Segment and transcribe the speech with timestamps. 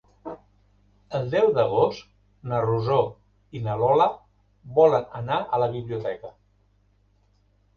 [1.19, 2.07] El deu d'agost
[2.53, 2.97] na Rosó
[3.59, 4.09] i na Lola
[4.79, 6.33] volen anar a la biblioteca.